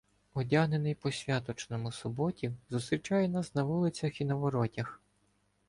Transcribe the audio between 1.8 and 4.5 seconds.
Суботів зустрічає нас на вулиці і на